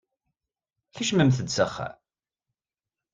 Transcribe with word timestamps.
Kecmemt-d 0.95 1.49
s 1.55 1.57
axxam! 1.65 1.95